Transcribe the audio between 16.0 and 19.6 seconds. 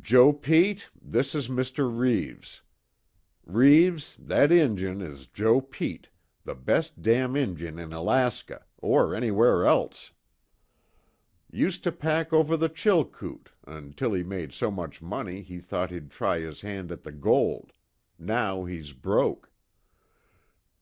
try his hand at the gold now he's broke.